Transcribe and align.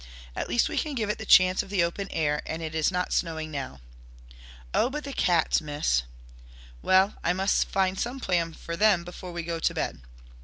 At 0.35 0.49
least 0.49 0.67
we 0.67 0.79
can 0.79 0.95
give 0.95 1.11
it 1.11 1.19
the 1.19 1.27
chance 1.27 1.61
of 1.61 1.69
the 1.69 1.83
open 1.83 2.07
air, 2.09 2.41
and 2.47 2.63
it 2.63 2.73
is 2.73 2.91
not 2.91 3.13
snowing 3.13 3.51
now." 3.51 3.81
"Oh, 4.73 4.89
but 4.89 5.03
the 5.03 5.13
cats, 5.13 5.61
Miss!" 5.61 6.01
"Well, 6.81 7.17
I 7.23 7.33
must 7.33 7.67
find 7.67 7.99
some 7.99 8.19
plan 8.19 8.55
for 8.55 8.75
them 8.75 9.03
before 9.03 9.31
we 9.31 9.43
go 9.43 9.59
to 9.59 9.73
bed. 9.75 10.01